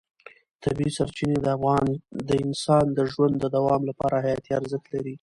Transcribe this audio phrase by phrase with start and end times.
[0.63, 1.37] طبیعي سرچینې
[2.27, 5.09] د انسان د ژوند د دوام لپاره حیاتي ارزښت لري.